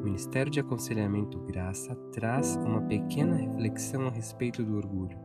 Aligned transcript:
O 0.00 0.02
Ministério 0.02 0.50
de 0.50 0.58
Aconselhamento 0.58 1.38
Graça 1.40 1.94
traz 2.10 2.56
uma 2.56 2.80
pequena 2.80 3.36
reflexão 3.36 4.06
a 4.06 4.10
respeito 4.10 4.64
do 4.64 4.78
orgulho. 4.78 5.18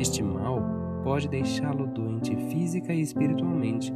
Este 0.00 0.24
mal 0.24 0.60
pode 1.04 1.28
deixá-lo 1.28 1.86
doente 1.86 2.34
física 2.50 2.92
e 2.92 3.00
espiritualmente, 3.00 3.92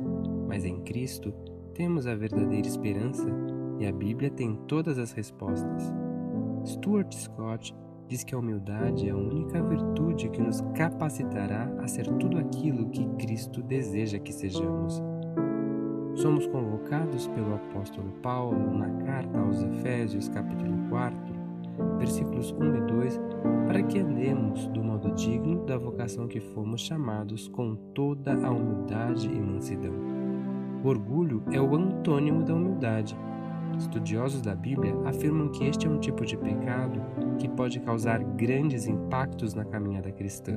mas 0.47 0.65
em 0.65 0.81
Cristo 0.83 1.33
temos 1.75 2.07
a 2.07 2.15
verdadeira 2.15 2.69
esperança 2.69 3.29
e 3.81 3.87
a 3.87 3.91
Bíblia 3.91 4.31
tem 4.31 4.55
todas 4.69 4.97
as 4.97 5.11
respostas. 5.11 5.93
Stuart 6.65 7.13
Scott 7.13 7.75
diz 8.07 8.23
que 8.23 8.33
a 8.33 8.39
humildade 8.39 9.09
é 9.09 9.11
a 9.11 9.17
única 9.17 9.61
virtude 9.61 10.29
que 10.29 10.41
nos 10.41 10.61
capacitará 10.77 11.65
a 11.81 11.89
ser 11.89 12.07
tudo 12.19 12.39
aquilo 12.39 12.91
que 12.91 13.09
Cristo 13.17 13.61
deseja 13.61 14.21
que 14.21 14.33
sejamos. 14.33 15.03
Somos 16.23 16.47
convocados 16.47 17.27
pelo 17.27 17.53
apóstolo 17.57 18.13
Paulo 18.23 18.79
na 18.79 18.89
carta 19.05 19.41
aos 19.41 19.61
Efésios, 19.61 20.29
capítulo 20.29 20.79
4, 20.89 21.19
versículos 21.99 22.53
1 22.53 22.77
e 22.77 22.81
2, 22.83 23.21
para 23.67 23.83
que 23.83 23.99
andemos 23.99 24.69
do 24.69 24.85
modo 24.85 25.11
digno 25.17 25.67
da 25.67 25.77
vocação 25.77 26.29
que 26.29 26.39
fomos 26.39 26.81
chamados 26.81 27.49
com 27.49 27.75
toda 27.93 28.35
a 28.35 28.51
humildade 28.53 29.27
e 29.27 29.41
mansidão. 29.41 29.95
O 30.85 30.89
orgulho 30.89 31.43
é 31.51 31.61
o 31.61 31.75
antônimo 31.75 32.45
da 32.45 32.55
humildade 32.55 33.17
Estudiosos 33.77 34.43
da 34.43 34.55
Bíblia 34.55 34.95
afirmam 35.05 35.49
que 35.49 35.65
este 35.65 35.89
é 35.89 35.91
um 35.91 35.99
tipo 35.99 36.25
de 36.25 36.37
pecado 36.37 37.03
que 37.37 37.49
pode 37.49 37.81
causar 37.81 38.23
grandes 38.23 38.87
impactos 38.87 39.55
na 39.55 39.65
caminhada 39.65 40.13
cristã, 40.13 40.57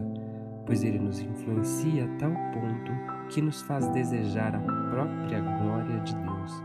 pois 0.63 0.83
ele 0.83 0.99
nos 0.99 1.19
influencia 1.19 2.05
a 2.05 2.17
tal 2.19 2.29
ponto 2.29 3.14
que 3.29 3.41
nos 3.41 3.61
faz 3.61 3.87
desejar 3.89 4.55
a 4.55 4.59
própria 4.89 5.41
glória 5.41 5.99
de 6.01 6.15
Deus. 6.15 6.63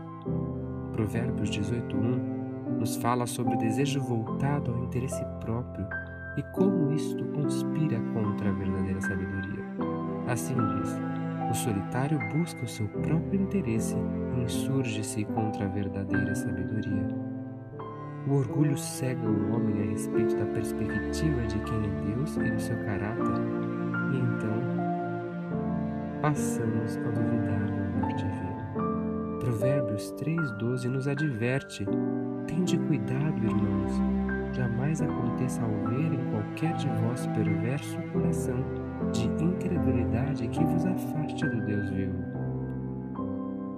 Provérbios 0.93 1.49
18:1 1.49 2.77
nos 2.79 2.95
fala 2.97 3.25
sobre 3.25 3.55
o 3.55 3.57
desejo 3.57 4.01
voltado 4.01 4.71
ao 4.71 4.83
interesse 4.83 5.23
próprio 5.39 5.85
e 6.37 6.43
como 6.53 6.91
isto 6.93 7.23
conspira 7.25 7.99
contra 8.13 8.49
a 8.49 8.53
verdadeira 8.53 9.01
sabedoria. 9.01 9.63
Assim 10.27 10.55
diz: 10.55 10.99
o 11.49 11.53
solitário 11.53 12.17
busca 12.33 12.63
o 12.63 12.67
seu 12.67 12.87
próprio 12.87 13.41
interesse 13.41 13.95
e 14.37 14.43
insurge-se 14.43 15.25
contra 15.25 15.65
a 15.65 15.67
verdadeira 15.67 16.33
sabedoria. 16.33 17.07
O 18.27 18.35
orgulho 18.35 18.77
cega 18.77 19.27
o 19.27 19.53
homem 19.53 19.81
a 19.81 19.91
respeito 19.91 20.35
da 20.37 20.45
perspectiva 20.45 21.41
de 21.47 21.59
quem 21.59 21.77
é 21.77 22.15
Deus 22.15 22.37
e 22.37 22.51
do 22.51 22.61
seu 22.61 22.77
caráter, 22.85 23.35
e 24.13 24.17
então 24.17 24.80
passamos 26.21 26.97
a 26.97 27.09
duvidar 27.09 27.65
do 27.65 27.81
amor 27.81 28.13
divino. 28.15 29.39
Provérbios 29.39 30.13
3,12 30.13 30.85
nos 30.85 31.07
adverte: 31.07 31.85
Tende 32.45 32.77
cuidado, 32.77 33.43
irmãos, 33.43 33.91
jamais 34.53 35.01
aconteça 35.01 35.61
ao 35.63 35.71
ver 35.89 36.13
em 36.13 36.31
qualquer 36.31 36.75
de 36.75 36.87
vós 37.01 37.25
perverso 37.27 37.97
coração 38.13 38.63
de 39.11 39.25
incredulidade 39.43 40.47
que 40.47 40.63
vos 40.63 40.85
afaste 40.85 41.43
do 41.43 41.65
Deus 41.65 41.89
vivo. 41.89 42.23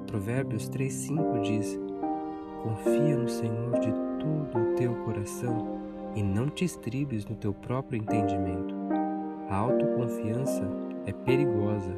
Provérbios 0.08 0.70
3,5 0.70 1.42
diz: 1.42 1.80
Confia 2.62 3.18
no 3.18 3.30
Senhor 3.30 3.80
de 3.80 3.92
todo 4.20 4.60
o 4.60 4.76
teu 4.76 4.94
coração 5.06 5.80
e 6.14 6.22
não 6.22 6.50
te 6.50 6.66
estribes 6.66 7.26
no 7.26 7.36
teu 7.36 7.54
próprio 7.54 8.00
entendimento. 8.00 8.76
A 9.50 9.56
autoconfiança 9.56 10.64
é 11.06 11.14
perigosa. 11.14 11.94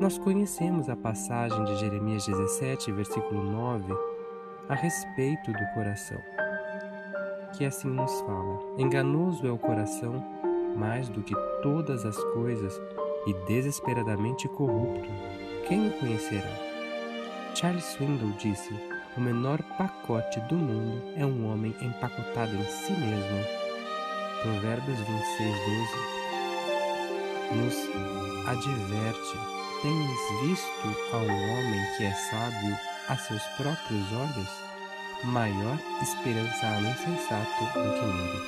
Nós 0.00 0.18
conhecemos 0.18 0.88
a 0.88 0.96
passagem 0.96 1.64
de 1.64 1.76
Jeremias 1.76 2.26
17, 2.26 2.92
versículo 2.92 3.42
9, 3.42 3.92
a 4.68 4.74
respeito 4.74 5.52
do 5.52 5.66
coração, 5.74 6.20
que 7.56 7.64
assim 7.64 7.88
nos 7.88 8.20
fala: 8.22 8.58
Enganoso 8.76 9.46
é 9.46 9.50
o 9.50 9.58
coração 9.58 10.24
mais 10.76 11.08
do 11.08 11.22
que 11.22 11.34
todas 11.62 12.04
as 12.04 12.16
coisas 12.32 12.80
e 13.26 13.32
desesperadamente 13.46 14.48
corrupto. 14.48 15.08
Quem 15.68 15.88
o 15.88 15.92
conhecerá? 15.92 16.50
Charles 17.54 17.84
Swindoll 17.84 18.32
disse: 18.32 18.74
O 19.16 19.20
menor 19.20 19.62
pacote 19.78 20.40
do 20.42 20.56
mundo 20.56 21.02
é 21.16 21.24
um 21.24 21.50
homem 21.50 21.74
empacotado 21.80 22.54
em 22.54 22.64
si 22.64 22.92
mesmo. 22.92 23.44
Provérbios 24.42 24.98
26, 24.98 25.56
12 25.58 26.14
nos 27.52 27.74
adverte: 28.48 29.63
Tens 29.84 30.40
visto 30.40 30.88
a 31.12 31.18
um 31.18 31.24
homem 31.24 31.80
que 31.94 32.04
é 32.04 32.12
sábio 32.12 32.74
a 33.06 33.18
seus 33.18 33.42
próprios 33.48 34.12
olhos? 34.14 34.48
Maior 35.24 35.78
esperança 36.00 36.66
há 36.66 36.80
no 36.80 36.88
insensato 36.88 37.64
do 37.64 37.92
que 37.92 38.06
nele. 38.06 38.40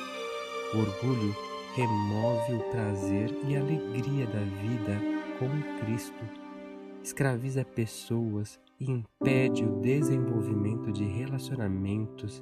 O 0.73 0.77
orgulho 0.79 1.35
remove 1.75 2.53
o 2.55 2.71
prazer 2.71 3.31
e 3.47 3.55
a 3.55 3.59
alegria 3.59 4.25
da 4.25 4.39
vida 4.39 4.99
com 5.37 5.85
Cristo, 5.85 6.25
escraviza 7.03 7.63
pessoas 7.63 8.59
e 8.79 8.89
impede 8.89 9.63
o 9.63 9.79
desenvolvimento 9.79 10.91
de 10.91 11.03
relacionamentos, 11.03 12.41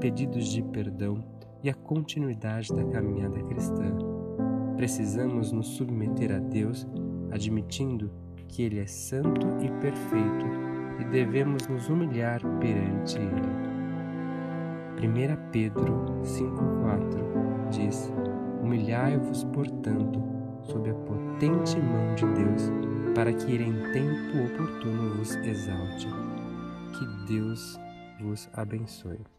pedidos 0.00 0.46
de 0.52 0.62
perdão 0.62 1.24
e 1.64 1.68
a 1.68 1.74
continuidade 1.74 2.72
da 2.72 2.84
caminhada 2.84 3.42
cristã. 3.42 3.92
Precisamos 4.76 5.50
nos 5.50 5.66
submeter 5.66 6.30
a 6.30 6.38
Deus, 6.38 6.86
admitindo 7.32 8.24
que 8.48 8.62
Ele 8.62 8.80
é 8.80 8.86
santo 8.86 9.46
e 9.60 9.70
perfeito 9.80 10.46
e 11.00 11.04
devemos 11.04 11.66
nos 11.68 11.88
humilhar 11.88 12.40
perante 12.60 13.18
Ele. 13.18 13.66
1 14.98 15.50
Pedro 15.50 16.22
5,4 16.22 17.68
diz: 17.70 18.10
Humilhai-vos, 18.62 19.44
portanto, 19.44 20.22
sob 20.62 20.90
a 20.90 20.94
potente 20.94 21.76
mão 21.78 22.14
de 22.14 22.26
Deus, 22.26 22.72
para 23.14 23.32
que 23.32 23.52
ele 23.52 23.64
em 23.64 23.92
tempo 23.92 24.52
oportuno 24.52 25.16
vos 25.16 25.34
exalte. 25.36 26.08
Que 26.98 27.32
Deus 27.32 27.78
vos 28.20 28.48
abençoe. 28.54 29.35